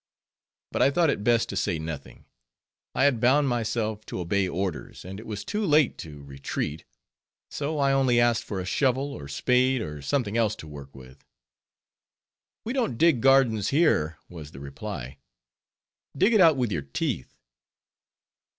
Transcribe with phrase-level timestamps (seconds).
[0.71, 2.25] But I thought it best to say nothing;
[2.95, 6.85] I had bound myself to obey orders, and it was too late to retreat.
[7.51, 11.23] So I only asked for a shovel, or spade, or something else to work with.
[12.65, 15.19] "We don't dig gardens here," was the reply;
[16.17, 17.37] "dig it out with your teeth!"